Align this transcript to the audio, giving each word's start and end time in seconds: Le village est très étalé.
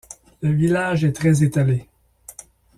Le 0.41 0.51
village 0.51 1.03
est 1.05 1.11
très 1.15 1.43
étalé. 1.43 1.87